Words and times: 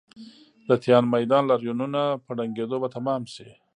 د 0.67 0.69
تیان 0.83 1.05
میدان 1.15 1.43
لاریونونه 1.49 2.01
په 2.23 2.31
ړنګېدو 2.37 2.75
به 2.81 2.89
تمام 2.97 3.21
شي. 3.33 3.49